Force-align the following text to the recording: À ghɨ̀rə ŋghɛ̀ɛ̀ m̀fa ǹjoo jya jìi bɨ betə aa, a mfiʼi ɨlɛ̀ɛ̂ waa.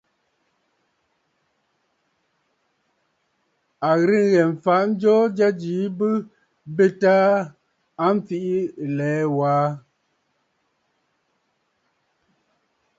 À 3.89 3.91
ghɨ̀rə 3.99 4.17
ŋghɛ̀ɛ̀ 4.23 4.49
m̀fa 4.53 4.75
ǹjoo 4.89 5.23
jya 5.37 5.49
jìi 5.61 5.83
bɨ 5.97 6.09
betə 6.75 7.11
aa, 7.27 7.39
a 8.03 8.05
mfiʼi 8.15 8.57
ɨlɛ̀ɛ̂ 8.85 9.27
waa. 9.37 9.67